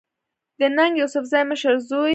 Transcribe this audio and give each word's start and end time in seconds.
د 0.59 0.61
ننګ 0.77 0.93
يوسفزۍ 1.01 1.41
مشر 1.49 1.73
زوی 1.89 2.09